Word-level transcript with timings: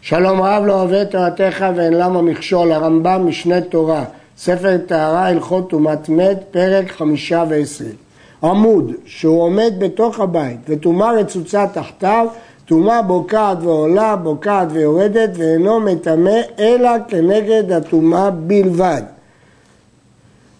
שלום 0.00 0.40
רב 0.42 0.64
לא 0.66 0.82
אוהב 0.82 1.04
תורתך 1.04 1.66
ואין 1.76 1.92
למה 1.92 2.22
מכשול, 2.22 2.72
הרמב"ם 2.72 3.26
משנה 3.26 3.60
תורה, 3.60 4.04
ספר 4.36 4.76
טהרה 4.86 5.26
הלכות 5.26 5.70
טומאת 5.70 6.08
מת, 6.08 6.38
פרק 6.50 6.90
חמישה 6.92 7.44
ועשרים. 7.48 7.94
עמוד 8.42 8.92
שהוא 9.06 9.42
עומד 9.42 9.72
בתוך 9.78 10.20
הבית 10.20 10.58
וטומאה 10.68 11.12
רצוצה 11.12 11.66
תחתיו, 11.66 12.26
טומאה 12.66 13.02
בוקעת 13.02 13.58
ועולה, 13.62 14.16
בוקעת 14.16 14.68
ויורדת 14.70 15.30
ואינו 15.34 15.80
מטמא 15.80 16.40
אלא 16.58 16.90
כנגד 17.08 17.72
הטומאה 17.72 18.30
בלבד. 18.30 19.02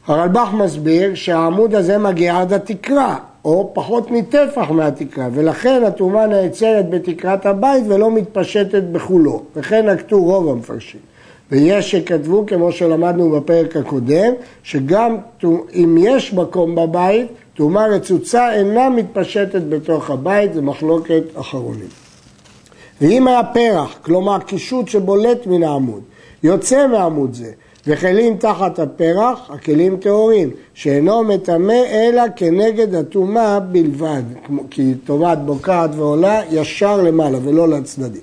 הרלב"ח 0.06 0.48
מסביר 0.52 1.14
שהעמוד 1.14 1.74
הזה 1.74 1.98
מגיע 1.98 2.40
עד 2.40 2.52
התקרה, 2.52 3.16
או 3.48 3.70
פחות 3.72 4.10
מטפח 4.10 4.70
מהתקרה, 4.70 5.28
ולכן 5.32 5.82
הטומאה 5.86 6.26
נעצרת 6.26 6.90
בתקרת 6.90 7.46
הבית 7.46 7.84
ולא 7.88 8.10
מתפשטת 8.10 8.82
בחולו, 8.92 9.42
וכן 9.56 9.90
נקטו 9.90 10.22
רוב 10.22 10.48
המפרשים. 10.48 11.00
ויש 11.50 11.90
שכתבו, 11.90 12.44
כמו 12.46 12.72
שלמדנו 12.72 13.30
בפרק 13.30 13.76
הקודם, 13.76 14.32
שגם 14.62 15.16
אם 15.74 15.96
יש 16.00 16.34
מקום 16.34 16.74
בבית, 16.74 17.26
טומאה 17.54 17.86
רצוצה 17.86 18.54
אינה 18.54 18.88
מתפשטת 18.88 19.62
בתוך 19.68 20.10
הבית, 20.10 20.54
זה 20.54 20.62
מחלוקת 20.62 21.22
אחרונים. 21.34 21.88
ואם 23.00 23.28
היה 23.28 23.44
פרח, 23.44 23.98
כלומר 24.02 24.38
קישוט 24.38 24.88
שבולט 24.88 25.46
מן 25.46 25.62
העמוד, 25.62 26.02
יוצא 26.42 26.86
מעמוד 26.86 27.34
זה, 27.34 27.52
וכלים 27.88 28.36
תחת 28.36 28.78
הפרח, 28.78 29.50
הכלים 29.50 29.96
טהורים, 29.96 30.50
שאינו 30.74 31.24
מטמא 31.24 31.82
אלא 31.90 32.22
כנגד 32.36 32.94
הטומאה 32.94 33.60
בלבד, 33.60 34.22
כי 34.70 34.94
טומאת 35.04 35.38
בוקעת 35.44 35.90
ועולה 35.96 36.40
ישר 36.50 37.02
למעלה 37.02 37.38
ולא 37.42 37.68
לצדדים. 37.68 38.22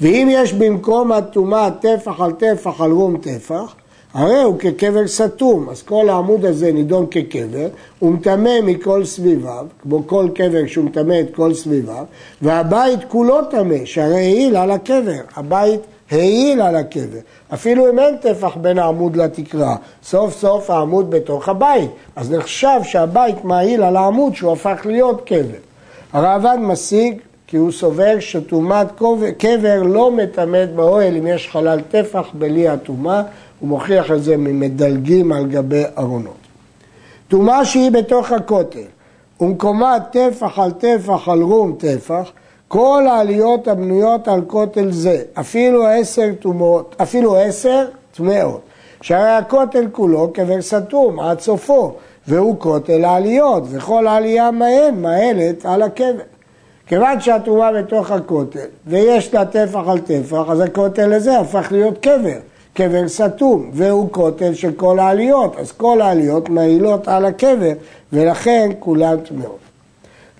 ואם 0.00 0.28
יש 0.30 0.52
במקום 0.52 1.12
הטומאה 1.12 1.70
טפח 1.70 2.20
על 2.20 2.32
טפח 2.32 2.80
על 2.80 2.90
רום 2.90 3.16
טפח, 3.16 3.74
הרי 4.14 4.42
הוא 4.42 4.58
כקבר 4.58 5.06
סתום, 5.06 5.68
אז 5.70 5.82
כל 5.82 6.08
העמוד 6.08 6.44
הזה 6.44 6.72
נידון 6.72 7.06
כקבר, 7.10 7.68
הוא 7.98 8.12
מטמא 8.12 8.60
מכל 8.62 9.04
סביביו, 9.04 9.66
כמו 9.82 10.06
כל 10.06 10.28
קבר 10.34 10.66
שהוא 10.66 10.84
מטמא 10.84 11.20
את 11.20 11.34
כל 11.34 11.54
סביביו, 11.54 12.04
והבית 12.42 13.00
כולו 13.08 13.38
טמא, 13.50 13.84
שהרי 13.84 14.14
העיל 14.14 14.56
על 14.56 14.70
הקבר, 14.70 15.20
הבית 15.36 15.80
העיל 16.10 16.60
על 16.60 16.76
הקבר, 16.76 17.18
אפילו 17.54 17.90
אם 17.90 17.98
אין 17.98 18.16
טפח 18.16 18.56
בין 18.56 18.78
העמוד 18.78 19.16
לתקרה, 19.16 19.76
סוף 20.02 20.38
סוף 20.38 20.70
העמוד 20.70 21.10
בתוך 21.10 21.48
הבית, 21.48 21.90
אז 22.16 22.32
נחשב 22.32 22.80
שהבית 22.82 23.44
מעיל 23.44 23.82
על 23.82 23.96
העמוד 23.96 24.34
שהוא 24.34 24.52
הפך 24.52 24.80
להיות 24.84 25.26
קבר. 25.26 25.58
הראב"ד 26.12 26.56
משיג 26.60 27.18
כי 27.46 27.56
הוא 27.56 27.72
סובר 27.72 28.16
שטומאת 28.20 28.86
קבר 29.38 29.82
לא 29.82 30.10
מטמאת 30.10 30.74
באוהל 30.74 31.16
אם 31.16 31.26
יש 31.26 31.48
חלל 31.48 31.80
טפח 31.90 32.26
בלי 32.34 32.68
הטומאה, 32.68 33.22
הוא 33.60 33.68
מוכיח 33.68 34.10
את 34.10 34.22
זה 34.22 34.36
ממדלגים 34.36 35.32
על 35.32 35.46
גבי 35.46 35.82
ארונות. 35.98 36.34
טומאה 37.28 37.64
שהיא 37.64 37.90
בתוך 37.90 38.32
הכותל 38.32 38.78
ומקומה 39.40 39.96
טפח 40.12 40.58
על 40.58 40.70
טפח 40.70 41.28
על 41.28 41.42
רום 41.42 41.76
טפח, 41.78 42.30
כל 42.68 43.06
העליות 43.10 43.68
הבנויות 43.68 44.28
על 44.28 44.40
כותל 44.46 44.90
זה, 44.90 45.22
אפילו 45.40 45.86
עשר 45.86 46.30
טומאות, 46.40 46.96
אפילו 47.02 47.36
עשר 47.36 47.86
טמאות, 48.16 48.60
שהרי 49.00 49.30
הכותל 49.30 49.86
כולו 49.92 50.32
קבר 50.32 50.62
סתום 50.62 51.20
עד 51.20 51.40
סופו, 51.40 51.92
והוא 52.28 52.56
כותל 52.58 53.04
העליות, 53.04 53.62
וכל 53.70 54.06
העלייה 54.06 54.50
מהן 54.50 55.02
מהלת 55.02 55.66
על 55.66 55.82
הקבר. 55.82 56.22
כיוון 56.86 57.20
שהטומאה 57.20 57.72
בתוך 57.72 58.10
הכותל, 58.10 58.66
ויש 58.86 59.34
לה 59.34 59.44
טפח 59.44 59.80
על 59.88 59.98
טפח, 59.98 60.44
אז 60.48 60.60
הכותל 60.60 61.12
הזה 61.12 61.38
הפך 61.38 61.68
להיות 61.70 61.98
קבר, 61.98 62.38
קבר 62.74 63.08
סתום, 63.08 63.70
והוא 63.72 64.08
כותל 64.10 64.54
של 64.54 64.72
כל 64.72 64.98
העליות, 64.98 65.56
אז 65.58 65.72
כל 65.72 66.00
העליות 66.00 66.48
מעילות 66.48 67.08
על 67.08 67.24
הקבר, 67.24 67.72
ולכן 68.12 68.70
כולן 68.78 69.16
טמאות. 69.20 69.63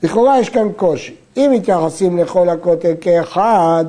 לכאורה 0.02 0.40
יש 0.40 0.48
כאן 0.48 0.68
קושי. 0.76 1.14
אם 1.36 1.50
מתייחסים 1.54 2.18
לכל 2.18 2.48
הכותל 2.48 2.92
כאחד, 3.00 3.84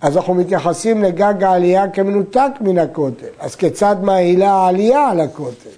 אז 0.00 0.16
אנחנו 0.16 0.34
מתייחסים 0.34 1.02
לגג 1.02 1.44
העלייה 1.44 1.88
כמנותק 1.88 2.50
מן 2.60 2.78
הכותל. 2.78 3.26
אז 3.40 3.54
כיצד 3.54 3.96
מעילה 4.02 4.50
העלייה 4.50 5.08
על 5.08 5.20
הכותל? 5.20 5.70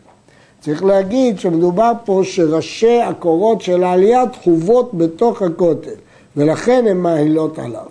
צריך 0.60 0.84
להגיד 0.84 1.38
שמדובר 1.38 1.92
פה 2.04 2.20
שראשי 2.24 3.00
הקורות 3.00 3.60
של 3.60 3.84
העלייה 3.84 4.26
תחובות 4.26 4.94
בתוך 4.94 5.42
הכותל, 5.42 5.94
ולכן 6.36 6.84
הן 6.88 6.96
מעילות 6.96 7.58
עליו. 7.58 7.86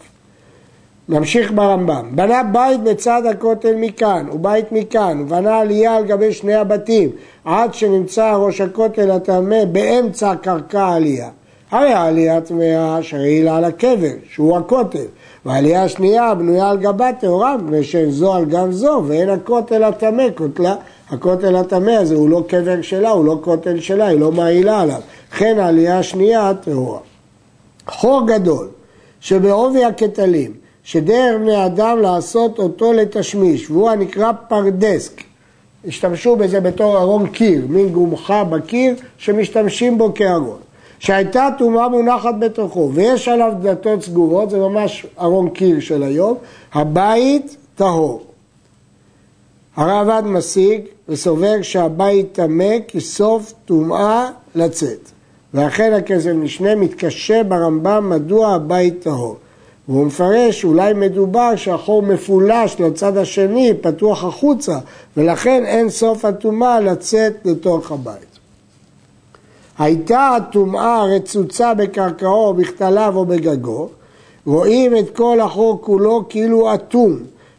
נמשיך 1.10 1.52
ברמב"ם. 1.52 2.10
בנה 2.12 2.44
בית 2.44 2.84
בצד 2.84 3.22
הכותל 3.26 3.76
מכאן, 3.78 4.26
ובית 4.34 4.72
מכאן, 4.72 5.22
ובנה 5.22 5.60
עלייה 5.60 5.96
על 5.96 6.06
גבי 6.06 6.34
שני 6.34 6.54
הבתים, 6.54 7.10
עד 7.46 7.74
שנמצא 7.74 8.36
ראש 8.36 8.62
הכותל 8.62 9.12
הטמא 9.12 9.66
באמצע 9.66 10.36
קרקע 10.36 10.84
העלייה. 10.84 11.30
הרי 11.72 11.94
העלייה 11.94 12.42
טמאה 12.42 13.04
שרעילה 13.04 13.58
על 13.58 13.64
הקבר, 13.64 14.12
שהוא 14.34 14.58
הכותל, 14.58 15.06
והעלייה 15.46 15.84
השנייה 15.84 16.36
בנויה 16.36 16.70
על 16.70 16.78
גבה 16.78 17.14
טהורה, 17.14 17.58
מפני 17.58 17.84
שאין 17.84 18.12
זו 18.12 18.34
על 18.34 18.46
גב 18.46 18.72
זו, 18.72 19.04
ואין 19.08 19.30
הכותל 19.30 19.84
הטמא 19.84 20.24
כותלה. 20.36 20.76
הכותל 21.10 21.56
הטמא 21.56 21.92
הזה 21.92 22.16
הוא 22.16 22.30
לא 22.30 22.44
קבר 22.48 22.82
שלה, 22.82 23.10
הוא 23.10 23.26
לא 23.26 23.40
כותל 23.42 23.80
שלה, 23.80 24.08
היא 24.08 24.20
לא 24.20 24.32
מעילה 24.32 24.82
עליו. 24.82 25.02
לכן 25.34 25.60
העלייה 25.60 26.00
השנייה 26.00 26.54
טהורה. 26.62 27.00
חור 27.88 28.28
גדול, 28.28 28.68
שבעובי 29.20 29.86
הכתלים, 29.86 30.54
שדרך 30.84 31.36
בני 31.42 31.66
אדם 31.66 32.00
לעשות 32.02 32.60
אותו 32.60 32.94
לתשמיש, 32.94 33.72
והוא 33.72 33.90
הנקרא 33.90 34.32
פרדסק. 34.48 35.22
השתמשו 35.88 36.36
בזה 36.36 36.60
בתור 36.60 36.98
ארון 36.98 37.28
קיר, 37.28 37.66
מין 37.70 37.90
גומחה 37.90 38.44
בקיר 38.44 38.96
שמשתמשים 39.18 39.98
בו 39.98 40.14
כארון. 40.14 40.58
שהייתה 41.02 41.50
טומאה 41.58 41.90
מונחת 41.90 42.34
בתוכו 42.40 42.90
ויש 42.94 43.28
עליו 43.28 43.54
דלתות 43.62 44.04
סגורות, 44.04 44.50
זה 44.50 44.58
ממש 44.58 45.06
ארון 45.20 45.50
קיר 45.50 45.80
של 45.80 46.04
היום, 46.04 46.38
הבית 46.74 47.58
טהור. 47.76 48.24
הרעב"ד 49.76 50.24
משיג 50.26 50.82
וסובר 51.10 51.62
שהבית 51.62 52.28
טמא 52.32 52.76
כי 52.88 53.02
סוף 53.02 53.54
טומאה 53.66 54.30
לצאת. 54.56 55.12
ואכן 55.54 55.94
הכסף 55.94 56.32
משנה 56.32 56.76
מתקשה 56.76 57.44
ברמב"ם 57.44 58.10
מדוע 58.10 58.54
הבית 58.54 59.02
טהור. 59.04 59.38
והוא 59.88 60.06
מפרש 60.06 60.62
שאולי 60.62 60.94
מדובר 60.94 61.56
שהחור 61.56 62.02
מפולש 62.02 62.80
לצד 62.80 63.18
השני, 63.18 63.74
פתוח 63.82 64.24
החוצה, 64.24 64.78
ולכן 65.18 65.64
אין 65.66 65.90
סוף 65.90 66.26
הטומאה 66.26 66.80
לצאת 66.80 67.34
לתוך 67.46 67.92
הבית. 67.92 68.31
הייתה 69.82 70.36
הטומאה 70.36 71.04
רצוצה 71.04 71.74
בקרקעו 71.74 72.54
בכתליו 72.54 73.14
או 73.16 73.26
בגגו, 73.26 73.90
רואים 74.46 74.98
את 74.98 75.16
כל 75.16 75.40
החור 75.40 75.82
כולו 75.82 76.24
כאילו 76.30 76.74
אטום, 76.74 77.18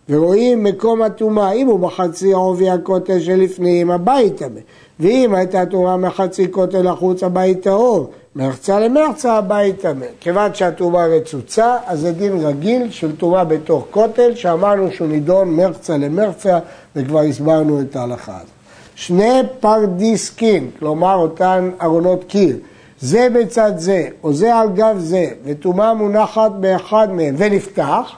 ורואים 0.08 0.64
מקום 0.64 1.02
הטומאה, 1.02 1.52
אם 1.52 1.66
הוא 1.66 1.80
בחצי 1.80 2.32
עובי 2.32 2.70
הכותל 2.70 3.20
שלפנים, 3.20 3.90
הבית 3.90 4.36
טמא, 4.36 4.60
ואם 5.00 5.34
הייתה 5.34 5.66
טומאה 5.66 5.96
מחצי 5.96 6.50
כותל 6.50 6.86
החוץ, 6.86 7.22
הבית 7.22 7.62
טהור, 7.62 8.10
מרצה 8.36 8.80
למרצה 8.80 9.32
הבית 9.32 9.80
טמא. 9.80 10.06
כיוון 10.20 10.54
שהטומאה 10.54 11.06
רצוצה, 11.06 11.76
אז 11.86 12.00
זה 12.00 12.12
דין 12.12 12.46
רגיל 12.46 12.90
של 12.90 13.16
טומאה 13.16 13.44
בתוך 13.44 13.86
כותל, 13.90 14.34
שאמרנו 14.34 14.92
שהוא 14.92 15.08
נידון 15.08 15.56
מרצה 15.56 15.96
למרצה, 15.96 16.58
וכבר 16.96 17.20
הסברנו 17.20 17.80
את 17.80 17.96
ההלכה 17.96 18.36
הזאת. 18.36 18.61
שני 18.94 19.40
פרדיסקין, 19.60 20.70
כלומר 20.78 21.14
אותן 21.14 21.70
ארונות 21.82 22.24
קיר, 22.24 22.56
זה 23.00 23.28
בצד 23.34 23.72
זה, 23.76 24.08
או 24.22 24.32
זה 24.32 24.56
על 24.56 24.68
גב 24.74 24.96
זה, 24.98 25.26
וטומאה 25.44 25.94
מונחת 25.94 26.52
באחד 26.60 27.12
מהם 27.12 27.34
ונפתח, 27.38 28.12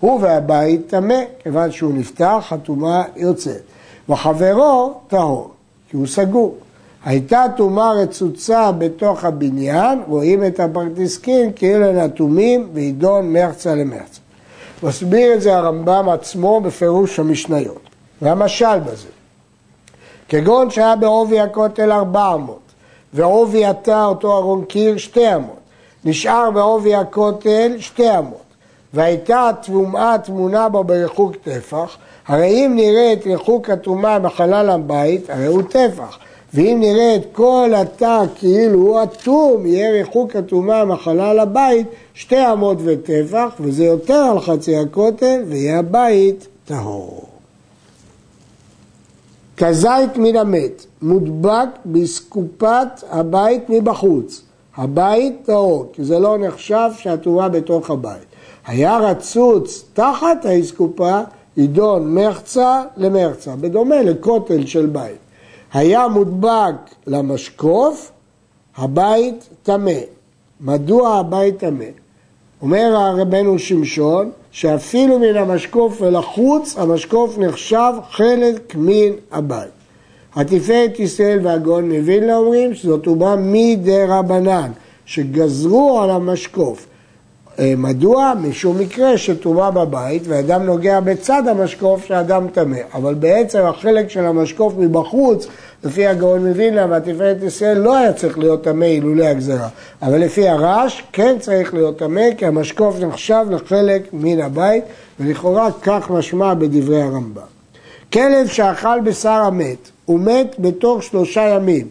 הוא 0.00 0.20
והבית 0.22 0.80
טמא, 0.86 1.20
כיוון 1.42 1.70
שהוא 1.70 1.94
נפתח, 1.94 2.48
הטומאה 2.50 3.02
יוצאת. 3.16 3.62
וחברו 4.08 4.94
טהור, 5.08 5.50
כי 5.90 5.96
הוא 5.96 6.06
סגור. 6.06 6.54
הייתה 7.04 7.44
טומאה 7.56 7.92
רצוצה 7.92 8.72
בתוך 8.72 9.24
הבניין, 9.24 9.98
רואים 10.08 10.44
את 10.44 10.60
הפרדיסקין 10.60 11.50
כאילו 11.56 11.84
הן 11.84 11.98
אטומים 11.98 12.68
וידון 12.72 13.32
מרצה 13.32 13.74
למרצה. 13.74 14.20
מסביר 14.82 15.34
את 15.34 15.42
זה 15.42 15.56
הרמב"ם 15.56 16.08
עצמו 16.08 16.60
בפירוש 16.60 17.18
המשניות. 17.18 17.80
והמשל 18.22 18.78
בזה, 18.78 19.08
כגון 20.28 20.70
שהיה 20.70 20.96
בעובי 20.96 21.40
הכותל 21.40 21.92
ארבע 21.92 22.34
אמות, 22.34 22.60
ועובי 23.14 23.66
התא, 23.66 24.04
אותו 24.04 24.36
ארון 24.36 24.64
קיר, 24.64 24.96
שתי 24.96 25.34
אמות. 25.34 25.56
נשאר 26.04 26.50
בעובי 26.50 26.94
הכותל 26.94 27.72
שתי 27.78 28.18
אמות. 28.18 28.46
והייתה 28.94 29.48
הטומאה 29.48 30.18
טמונה 30.18 30.68
בו 30.68 30.84
בריחוק 30.84 31.36
טפח, 31.44 31.96
הרי 32.26 32.66
אם 32.66 32.72
נראה 32.76 33.12
את 33.12 33.26
ריחוק 33.26 33.70
הטומאה 33.70 34.18
בחלל 34.18 34.70
הבית, 34.70 35.30
הרי 35.30 35.46
הוא 35.46 35.62
טפח. 35.62 36.18
ואם 36.54 36.76
נראה 36.80 37.16
את 37.16 37.22
כל 37.32 37.72
התא 37.76 38.22
כאילו 38.34 38.78
הוא 38.78 39.02
אטום, 39.02 39.66
יהיה 39.66 39.90
ריחוק 39.90 40.36
הטומאה 40.36 40.84
מהחלל 40.84 41.38
הבית 41.38 41.86
שתי 42.14 42.52
אמות 42.52 42.78
וטפח, 42.84 43.54
וזה 43.60 43.84
יותר 43.84 44.14
על 44.14 44.40
חצי 44.40 44.76
הכותל, 44.76 45.42
ויהיה 45.46 45.78
הבית 45.78 46.46
טהור. 46.64 47.35
כזית 49.56 50.16
מן 50.16 50.36
המת, 50.36 50.86
מודבק 51.02 51.68
בסקופת 51.86 52.88
הבית 53.10 53.62
מבחוץ. 53.68 54.42
הבית 54.76 55.34
טהור, 55.44 55.86
כי 55.92 56.04
זה 56.04 56.18
לא 56.18 56.38
נחשב 56.38 56.90
שהטומאה 56.98 57.48
בתוך 57.48 57.90
הבית. 57.90 58.26
היה 58.66 58.98
רצוץ 58.98 59.84
תחת 59.92 60.44
האסקופה, 60.44 61.20
יידון 61.56 62.14
מחצה 62.14 62.82
למחצה, 62.96 63.56
בדומה 63.56 64.02
לכותל 64.02 64.66
של 64.66 64.86
בית. 64.86 65.18
היה 65.72 66.08
מודבק 66.08 66.74
למשקוף, 67.06 68.10
הבית 68.76 69.48
טמא. 69.62 70.00
מדוע 70.60 71.14
הבית 71.14 71.58
טמא? 71.58 71.84
אומר 72.62 73.14
רבנו 73.18 73.58
שמשון, 73.58 74.30
שאפילו 74.50 75.18
מן 75.18 75.36
המשקוף 75.36 76.02
ולחוץ, 76.02 76.76
המשקוף 76.78 77.38
נחשב 77.38 77.92
חלק 78.10 78.74
מן 78.74 79.12
הבית. 79.32 79.76
התפארת 80.34 81.00
ישראל 81.00 81.38
והגאון 81.42 81.92
מווילנה 81.92 82.36
אומרים 82.36 82.74
שזאת 82.74 83.06
אומה 83.06 83.36
מדי 83.36 84.04
רבנן, 84.08 84.70
שגזרו 85.06 86.00
על 86.00 86.10
המשקוף. 86.10 86.86
אה, 87.58 87.74
מדוע? 87.76 88.32
משום 88.42 88.78
מקרה 88.78 89.18
שטומאה 89.18 89.70
בבית 89.70 90.22
ואדם 90.26 90.62
נוגע 90.62 91.00
בצד 91.00 91.42
המשקוף 91.48 92.04
שאדם 92.04 92.48
טמא, 92.48 92.78
אבל 92.94 93.14
בעצם 93.14 93.58
החלק 93.58 94.10
של 94.10 94.26
המשקוף 94.26 94.74
מבחוץ, 94.78 95.46
לפי 95.84 96.06
הגאון 96.06 96.46
מווילנה 96.46 96.86
והתפארת 96.90 97.42
ישראל 97.42 97.78
לא 97.78 97.96
היה 97.96 98.12
צריך 98.12 98.38
להיות 98.38 98.64
טמא 98.64 98.84
אילולא 98.84 99.24
הגזרה, 99.24 99.68
אבל 100.02 100.18
לפי 100.18 100.48
הרעש 100.48 101.02
כן 101.12 101.36
צריך 101.40 101.74
להיות 101.74 101.98
טמא 101.98 102.34
כי 102.36 102.46
המשקוף 102.46 103.00
נחשב 103.00 103.46
לחלק 103.50 104.02
מן 104.12 104.40
הבית 104.40 104.84
ולכאורה 105.20 105.68
כך 105.82 106.10
משמע 106.10 106.54
בדברי 106.54 107.02
הרמב"ם. 107.02 107.42
כלב 108.12 108.46
שאכל 108.46 109.00
בשר 109.04 109.30
המת, 109.30 109.90
הוא 110.04 110.20
מת 110.20 110.56
בתוך 110.58 111.02
שלושה 111.02 111.42
ימים. 111.42 111.88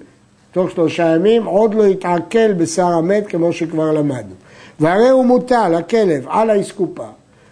תוך 0.52 0.72
שלושה 0.72 1.16
ימים 1.16 1.46
עוד 1.46 1.74
לא 1.74 1.84
יתעכל 1.84 2.54
בשר 2.54 2.86
המת 2.86 3.28
כמו 3.28 3.54
שכבר 3.54 3.92
למדנו. 3.92 4.34
והרי 4.80 5.10
הוא 5.10 5.26
מוטל, 5.26 5.76
הכלב, 5.78 6.26
על 6.30 6.50
האסקופה. 6.50 7.08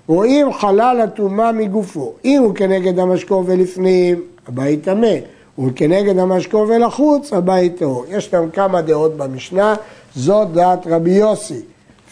רואים 0.07 0.53
חלל 0.53 1.01
הטומאה 1.03 1.51
מגופו. 1.51 2.13
אם 2.25 2.41
הוא 2.43 2.55
כנגד 2.55 2.99
המשקוף 2.99 3.45
ולפנים, 3.49 4.21
הבית 4.47 4.83
טמא. 4.83 5.15
וכנגד 5.59 6.19
המשקוף 6.19 6.69
ולחוץ, 6.69 7.33
הבית 7.33 7.77
טהור. 7.77 8.05
יש 8.09 8.33
להם 8.33 8.49
כמה 8.49 8.81
דעות 8.81 9.17
במשנה, 9.17 9.75
זאת 10.15 10.51
דעת 10.51 10.87
רבי 10.87 11.11
יוסי. 11.11 11.61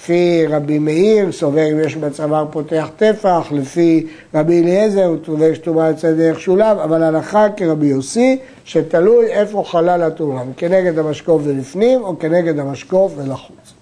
לפי 0.01 0.45
רבי 0.49 0.79
מאיר, 0.79 1.31
סובר 1.31 1.71
אם 1.71 1.79
יש 1.79 1.95
בצוואר 1.95 2.45
פותח 2.51 2.89
טפח, 2.97 3.47
לפי 3.51 4.07
רבי 4.33 4.61
אליעזר 4.61 5.05
הוא 5.05 5.17
סובר 5.25 5.53
שטומאה 5.53 5.87
יוצא 5.87 6.11
דרך 6.11 6.39
שולב, 6.39 6.77
אבל 6.77 7.03
הלכה 7.03 7.47
כרבי 7.57 7.85
יוסי, 7.85 8.39
שתלוי 8.65 9.25
איפה 9.25 9.63
חלל 9.67 10.01
הטומאה, 10.01 10.43
כנגד 10.57 10.99
המשקוף 10.99 11.41
ולפנים 11.45 12.01
או 12.01 12.19
כנגד 12.19 12.59
המשקוף 12.59 13.11
ולחוץ. 13.15 13.80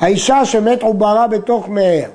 האישה 0.00 0.44
שמת 0.44 0.82
עוברה 0.82 1.26
בתוך 1.26 1.68
מאר, 1.68 2.08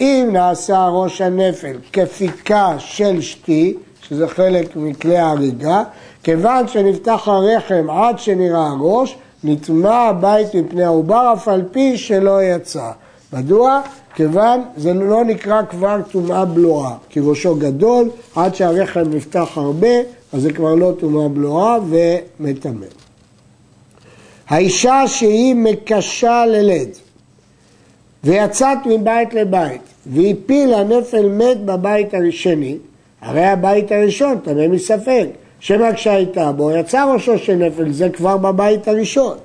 אם 0.00 0.28
נעשה 0.32 0.88
ראש 0.92 1.20
הנפל 1.20 1.76
כפיקה 1.92 2.74
של 2.78 3.20
שתי, 3.20 3.74
שזה 4.02 4.28
חלק 4.28 4.76
מכלי 4.76 5.18
ההריגה, 5.18 5.82
כיוון 6.22 6.68
שנפתח 6.68 7.28
הרחם 7.28 7.90
עד 7.90 8.18
שנראה 8.18 8.66
הראש, 8.66 9.16
נטמע 9.44 9.94
הבית 9.94 10.54
מפני 10.54 10.84
העובר 10.84 11.32
אף 11.32 11.48
על 11.48 11.62
פי 11.72 11.98
שלא 11.98 12.42
יצא. 12.42 12.90
מדוע? 13.32 13.80
כיוון 14.14 14.62
זה 14.76 14.94
לא 14.94 15.24
נקרא 15.24 15.62
כבר 15.62 15.96
טומאה 16.10 16.44
בלועה, 16.44 16.94
כי 17.08 17.20
ראשו 17.20 17.54
גדול, 17.54 18.10
עד 18.36 18.54
שהרחם 18.54 19.00
נפתח 19.00 19.48
הרבה, 19.56 19.96
אז 20.32 20.42
זה 20.42 20.52
כבר 20.52 20.74
לא 20.74 20.92
טומאה 21.00 21.28
בלועה 21.28 21.78
ומטמא. 21.88 22.86
האישה 24.48 25.02
שהיא 25.06 25.54
מקשה 25.54 26.44
ללד 26.46 26.88
ויצאת 28.24 28.78
מבית 28.86 29.34
לבית 29.34 29.82
והפילה 30.06 30.84
נפל 30.84 31.28
מת 31.28 31.64
בבית 31.64 32.14
השני, 32.14 32.76
הרי 33.20 33.44
הבית 33.44 33.92
הראשון 33.92 34.38
טמא 34.38 34.68
מספק. 34.68 35.26
שמקשה 35.60 36.12
הייתה 36.12 36.52
בו, 36.52 36.70
יצא 36.70 37.04
ראשו 37.04 37.38
של 37.38 37.54
נפל, 37.54 37.92
זה 37.92 38.08
כבר 38.08 38.36
בבית 38.36 38.88
הראשון. 38.88 39.38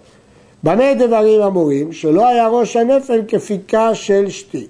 במה 0.63 0.93
דברים 0.93 1.41
אמורים? 1.41 1.93
שלא 1.93 2.27
היה 2.27 2.47
ראש 2.47 2.75
הנפל 2.75 3.21
כפיקה 3.27 3.95
של 3.95 4.29
שתי. 4.29 4.67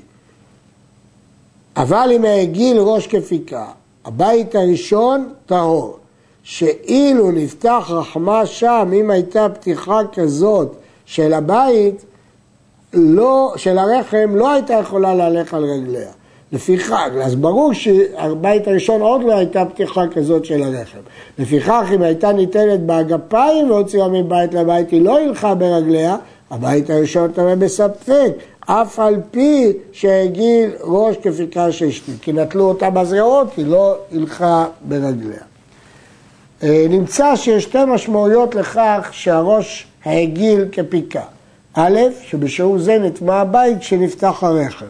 אבל 1.78 2.10
אם 2.16 2.26
העגיל 2.26 2.78
ראש 2.80 3.08
כפיקה, 3.08 3.66
הבית 4.06 4.56
הראשון 4.56 5.34
טהור, 5.46 5.98
שאילו 6.44 7.32
נפתח 7.32 7.88
רחמה 7.90 8.46
שם, 8.46 8.92
אם 8.94 9.12
הייתה 9.12 9.50
פתיחה 9.50 10.00
כזאת 10.14 10.76
של 11.06 11.34
הבית, 11.34 12.06
לא, 12.94 13.54
של 13.58 13.78
הרחם, 13.78 14.36
לא 14.36 14.52
הייתה 14.52 14.74
יכולה 14.74 15.16
להלך 15.16 15.54
על 15.54 15.64
רגליה. 15.64 16.10
לפיכך, 16.52 17.10
אז 17.24 17.36
ברור 17.36 17.74
שהבית 17.74 18.68
הראשון 18.68 19.02
עוד 19.02 19.24
לא 19.24 19.38
הייתה 19.38 19.66
פתיחה 19.66 20.08
כזאת 20.08 20.46
של 20.46 20.64
הרחם. 20.64 21.00
לפיכך, 21.40 21.86
אם 21.96 22.02
הייתה 22.02 22.32
ניתנת 22.32 22.80
באגפיים 22.80 23.72
והוציאה 23.72 24.08
מבית 24.08 24.54
לבית, 24.54 24.92
היא 24.92 25.02
לא 25.02 25.20
הלכה 25.20 25.56
ברגליה, 25.56 26.16
הבית 26.52 26.90
הראשון 26.90 27.32
תראה 27.32 27.56
בספק, 27.56 28.32
אף 28.60 29.00
על 29.00 29.16
פי 29.32 29.74
שהגיל 29.92 30.72
ראש 30.82 31.16
כפיקה 31.18 31.72
של 31.72 31.86
אשתי, 31.86 32.12
כי 32.22 32.34
נטלו 32.34 32.64
אותה 32.64 32.90
בזרועות, 32.90 33.48
היא 33.58 33.66
לא 33.66 33.96
הלכה 34.12 34.66
ברגליה. 34.82 35.42
אה, 36.64 36.86
נמצא 36.90 37.36
שיש 37.36 37.64
שתי 37.64 37.78
משמעויות 37.88 38.56
לכך 38.56 39.10
שהראש 39.12 39.88
העגיל 40.06 40.66
כפיקה. 40.72 41.22
א', 41.76 42.00
שבשיעור 42.22 42.80
זה 42.80 43.00
נטמע 43.00 43.36
הבית 43.36 43.80
כשנפתח 43.80 44.44
הרחם. 44.44 44.86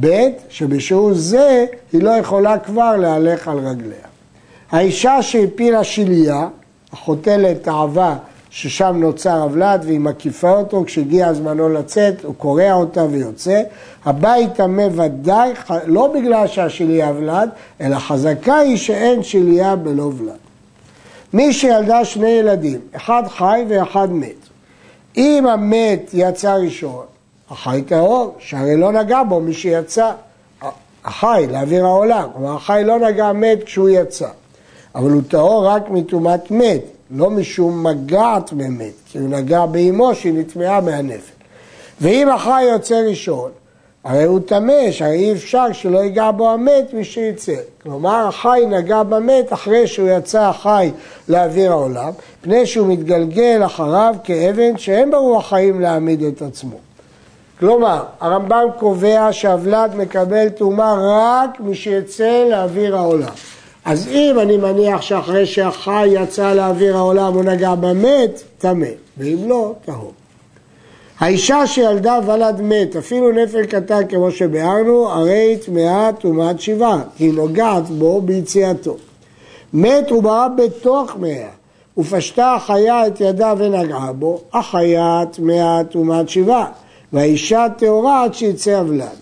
ב', 0.00 0.28
שבשיעור 0.48 1.14
זה 1.14 1.66
היא 1.92 2.02
לא 2.02 2.10
יכולה 2.10 2.58
כבר 2.58 2.96
להלך 2.96 3.48
על 3.48 3.58
רגליה. 3.58 4.06
האישה 4.70 5.22
שהפילה 5.22 5.84
שליה, 5.84 6.48
החותלת 6.92 7.62
תאווה 7.62 8.16
ששם 8.50 8.96
נוצר 8.96 9.42
הוולד 9.42 9.84
והיא 9.84 10.00
מקיפה 10.00 10.50
אותו, 10.50 10.84
כשהגיע 10.86 11.32
זמנו 11.32 11.68
לצאת 11.68 12.24
הוא 12.24 12.34
קורע 12.34 12.72
אותה 12.72 13.04
ויוצא. 13.10 13.62
הבית 14.04 14.54
טמא 14.54 14.88
ודאי, 14.92 15.52
לא 15.86 16.12
בגלל 16.14 16.46
שהשליה 16.46 17.12
ולד, 17.16 17.48
אלא 17.80 17.96
חזקה 17.96 18.56
היא 18.56 18.76
שאין 18.76 19.22
שליה 19.22 19.76
בלא 19.76 20.02
ולד. 20.18 20.32
מי 21.32 21.52
שילדה 21.52 22.04
שני 22.04 22.30
ילדים, 22.30 22.80
אחד 22.96 23.22
חי 23.28 23.64
ואחד 23.68 24.12
מת. 24.12 24.37
אם 25.18 25.46
המת 25.46 26.10
יצא 26.12 26.54
ראשון, 26.54 27.04
החי 27.50 27.82
טהור, 27.86 28.34
שהרי 28.38 28.76
לא 28.76 28.92
נגע 28.92 29.22
בו 29.22 29.40
מי 29.40 29.54
שיצא. 29.54 30.12
החי, 31.04 31.46
לאוויר 31.52 31.86
העולם, 31.86 32.28
אבל 32.36 32.46
החי 32.46 32.82
לא 32.84 32.98
נגע 32.98 33.32
מת 33.32 33.64
כשהוא 33.64 33.88
יצא. 33.88 34.28
אבל 34.94 35.10
הוא 35.10 35.22
טהור 35.28 35.66
רק 35.66 35.90
מטומאת 35.90 36.50
מת, 36.50 36.82
לא 37.10 37.30
משום 37.30 37.86
מגעת 37.86 38.52
ממת, 38.52 38.92
כי 39.06 39.18
הוא 39.18 39.28
נגע 39.28 39.66
באימו 39.66 40.14
שהיא 40.14 40.32
נטמעה 40.34 40.80
מהנפל. 40.80 41.32
ואם 42.00 42.28
החי 42.28 42.62
יוצא 42.72 42.94
ראשון, 42.94 43.50
הרי 44.04 44.24
הוא 44.24 44.40
טמא, 44.46 44.90
שהרי 44.90 45.16
אי 45.16 45.32
אפשר 45.32 45.72
שלא 45.72 45.98
ייגע 45.98 46.30
בו 46.30 46.50
המת 46.50 46.94
מי 46.94 47.04
שיצא. 47.04 47.54
כלומר, 47.82 48.26
החי 48.28 48.62
נגע 48.68 49.02
במת 49.02 49.52
אחרי 49.52 49.86
שהוא 49.86 50.08
יצא 50.08 50.42
החי 50.42 50.90
לאוויר 51.28 51.72
העולם, 51.72 52.10
פני 52.40 52.66
שהוא 52.66 52.86
מתגלגל 52.86 53.62
אחריו 53.66 54.14
כאבן 54.24 54.78
שאין 54.78 55.10
ברוח 55.10 55.48
חיים 55.48 55.80
להעמיד 55.80 56.22
את 56.22 56.42
עצמו. 56.42 56.76
כלומר, 57.58 58.02
הרמב"ם 58.20 58.66
קובע 58.78 59.28
שהוולד 59.32 59.94
מקבל 59.96 60.48
טומאה 60.48 60.94
רק 60.98 61.60
משיצא 61.60 62.44
לאוויר 62.50 62.96
העולם. 62.96 63.32
אז 63.84 64.08
אם 64.08 64.36
אני 64.42 64.56
מניח 64.56 65.02
שאחרי 65.02 65.46
שהחי 65.46 66.08
יצא 66.08 66.54
לאוויר 66.54 66.96
העולם 66.96 67.34
הוא 67.34 67.44
נגע 67.44 67.74
במת, 67.74 68.42
טמא, 68.58 68.86
ואם 69.18 69.48
לא, 69.48 69.72
טהור. 69.84 70.12
האישה 71.20 71.66
שילדה 71.66 72.18
ולד 72.26 72.60
מת, 72.62 72.96
אפילו 72.96 73.32
נפל 73.32 73.66
קטן 73.66 74.06
כמו 74.08 74.30
שביארנו, 74.30 75.08
הרי 75.08 75.56
טמאה 75.66 76.10
טומאת 76.18 76.60
שבעה, 76.60 77.00
כי 77.16 77.32
נוגעת 77.32 77.88
בו 77.90 78.20
ביציאתו. 78.20 78.96
מת 79.72 80.10
הוא 80.10 80.22
ברא 80.22 80.48
בתוך 80.48 81.16
מאה, 81.20 81.48
ופשטה 81.98 82.54
החיה 82.54 83.06
את 83.06 83.20
ידה 83.20 83.54
ונגעה 83.58 84.12
בו, 84.12 84.40
החיה 84.52 85.22
טמאה 85.32 85.84
טומאת 85.90 86.28
שבעה. 86.28 86.66
והאישה 87.12 87.66
טהורה 87.78 88.24
עד 88.24 88.34
שיצא 88.34 88.78
הוולד. 88.78 89.18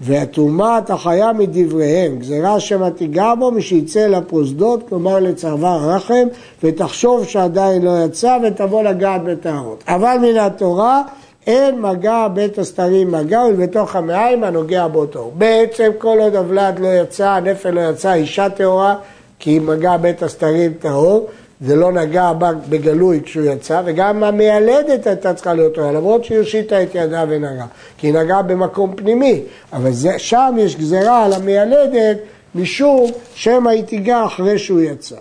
והטומאת 0.00 0.90
החיה 0.90 1.32
מדבריהם, 1.32 2.18
גזירה 2.18 2.60
שמתיגה 2.60 3.34
בו 3.34 3.50
משיצא 3.50 4.06
לפרוזדות, 4.06 4.88
כלומר 4.88 5.20
לצרבה 5.20 5.76
רחם, 5.76 6.26
ותחשוב 6.64 7.24
שעדיין 7.24 7.82
לא 7.82 8.04
יצא 8.04 8.38
ותבוא 8.42 8.82
לגעת 8.82 9.24
בטהרות. 9.24 9.84
אבל 9.88 10.16
מן 10.22 10.36
התורה 10.36 11.02
אין 11.46 11.80
מגע 11.80 12.28
בית 12.34 12.58
הסתרים 12.58 13.12
מגע 13.12 13.40
ולבתוך 13.40 13.96
המעיים 13.96 14.44
הנוגע 14.44 14.86
בו 14.86 15.06
טהור. 15.06 15.32
בעצם 15.38 15.90
כל 15.98 16.18
עוד 16.20 16.36
הוולד 16.36 16.78
לא 16.78 16.88
יצא, 16.88 17.28
הנפל 17.28 17.70
לא 17.70 17.80
יצא, 17.80 18.14
אישה 18.14 18.50
טהורה, 18.50 18.96
כי 19.38 19.58
מגע 19.58 19.96
בית 19.96 20.22
הסתרים 20.22 20.72
טהור, 20.72 21.26
זה 21.60 21.76
לא 21.76 21.92
נגע 21.92 22.32
בגלוי 22.68 23.20
כשהוא 23.24 23.44
יצא, 23.44 23.82
וגם 23.84 24.24
המיילדת 24.24 25.06
הייתה 25.06 25.34
צריכה 25.34 25.54
להיות 25.54 25.74
טהורה, 25.74 25.92
למרות 25.92 26.24
שהיא 26.24 26.38
הושיטה 26.38 26.82
את 26.82 26.94
ידה 26.94 27.24
ונגעה, 27.28 27.66
כי 27.98 28.06
היא 28.06 28.14
נגעה 28.14 28.42
במקום 28.42 28.96
פנימי, 28.96 29.42
אבל 29.72 29.92
זה, 29.92 30.18
שם 30.18 30.56
יש 30.58 30.76
גזרה 30.76 31.24
על 31.24 31.32
המיילדת 31.32 32.18
משום 32.54 33.06
שמא 33.34 33.70
היא 33.70 33.84
תיגע 33.84 34.24
אחרי 34.24 34.58
שהוא 34.58 34.80
יצא. 34.80 35.16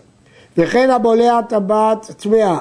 וכן 0.57 0.89
הבולע 0.89 1.39
טבעת 1.49 2.11
טמאה, 2.17 2.57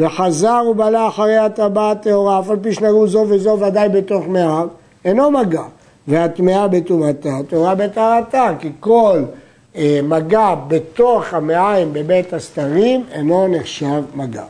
וחזר 0.00 0.62
ובלע 0.70 1.08
אחרי 1.08 1.36
הטבעת 1.36 2.02
טהורה, 2.02 2.40
אף 2.40 2.50
על 2.50 2.56
פי 2.62 2.72
שנגעו 2.72 3.08
זו 3.08 3.26
וזו 3.28 3.58
ודאי 3.60 3.88
בתוך 3.88 4.28
מאיו, 4.28 4.68
אינו 5.04 5.30
מגע, 5.30 5.62
והטמאה 6.08 6.68
בטומאתה, 6.68 7.38
טהורה 7.48 7.74
בטהרתה, 7.74 8.48
כי 8.58 8.68
כל 8.80 9.22
אה, 9.76 10.00
מגע 10.02 10.54
בתוך 10.68 11.34
המעיים 11.34 11.92
בבית 11.92 12.32
הסתרים 12.32 13.04
אינו 13.12 13.48
נחשב 13.48 14.02
מגע. 14.14 14.44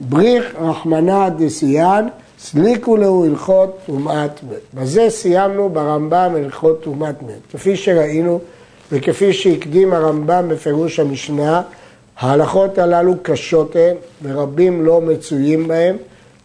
בריך 0.00 0.54
רחמנא 0.60 1.28
דסיאן 1.28 2.06
סליקו 2.38 2.96
לו 2.96 3.24
הלכות 3.24 3.78
טומאת 3.86 4.42
מת. 4.42 4.60
בזה 4.74 5.10
סיימנו 5.10 5.68
ברמב"ם 5.68 6.32
הלכות 6.36 6.82
טומאת 6.82 7.22
מת. 7.22 7.52
כפי 7.52 7.76
שראינו 7.76 8.40
וכפי 8.92 9.32
שהקדים 9.32 9.92
הרמב"ם 9.92 10.48
בפירוש 10.48 11.00
המשנה, 11.00 11.62
ההלכות 12.18 12.78
הללו 12.78 13.14
קשות 13.22 13.76
הן 13.76 13.96
ורבים 14.22 14.84
לא 14.84 15.00
מצויים 15.00 15.68
בהן 15.68 15.96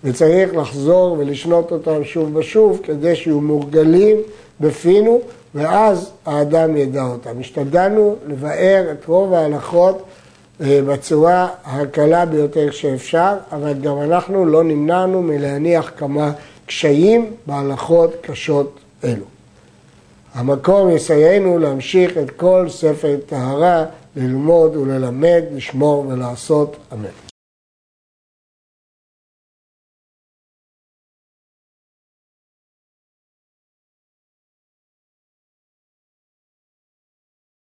וצריך 0.04 0.56
לחזור 0.56 1.16
ולשנות 1.20 1.72
אותם 1.72 2.04
שוב 2.04 2.36
ושוב 2.36 2.80
כדי 2.84 3.16
שיהיו 3.16 3.42
מורגלים 3.42 4.18
בפינו 4.60 5.22
ואז 5.56 6.12
האדם 6.26 6.78
ידע 6.78 7.04
אותם. 7.04 7.40
השתדלנו 7.40 8.16
לבאר 8.28 8.86
את 8.92 9.06
רוב 9.06 9.34
ההלכות 9.34 10.04
אה, 10.62 10.80
בצורה 10.88 11.48
הקלה 11.66 12.26
ביותר 12.26 12.72
שאפשר, 12.72 13.34
אבל 13.52 13.74
גם 13.74 14.02
אנחנו 14.02 14.46
לא 14.46 14.64
נמנענו 14.64 15.22
מלהניח 15.22 15.92
כמה 15.98 16.32
קשיים 16.66 17.32
בהלכות 17.46 18.14
קשות 18.22 18.80
אלו. 19.04 19.26
המקום 20.34 20.90
יסייענו 20.90 21.60
להמשיך 21.60 22.18
את 22.18 22.32
כל 22.32 22.66
ספר 22.70 23.16
טהרה, 23.26 23.86
ללמוד 24.16 24.76
וללמד, 24.76 25.44
לשמור 25.56 26.08
ולעשות, 26.08 26.78
אמן. 26.94 27.33